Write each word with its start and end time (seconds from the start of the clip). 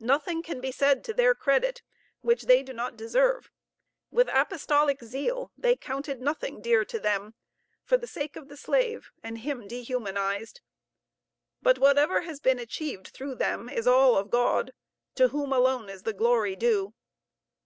Nothing 0.00 0.42
can 0.42 0.60
be 0.60 0.70
said 0.72 1.02
to 1.04 1.14
their 1.14 1.34
credit 1.34 1.80
which 2.20 2.42
they 2.42 2.62
do 2.62 2.74
not 2.74 2.98
deserve. 2.98 3.50
With 4.10 4.28
apostolic 4.30 5.02
zeal, 5.02 5.52
they 5.56 5.74
counted 5.74 6.20
nothing 6.20 6.60
dear 6.60 6.84
to 6.84 6.98
them 7.00 7.32
for 7.82 7.96
the 7.96 8.06
sake 8.06 8.36
of 8.36 8.48
the 8.48 8.58
slave, 8.58 9.10
and 9.22 9.38
him 9.38 9.66
dehumanized. 9.66 10.60
But 11.62 11.78
whatever 11.78 12.20
has 12.20 12.40
been 12.40 12.58
achieved 12.58 13.08
through 13.08 13.36
them 13.36 13.70
is 13.70 13.86
all 13.86 14.16
of 14.18 14.28
God, 14.28 14.74
to 15.14 15.28
whom 15.28 15.50
alone 15.50 15.88
is 15.88 16.02
the 16.02 16.12
glory 16.12 16.56
due. 16.56 16.92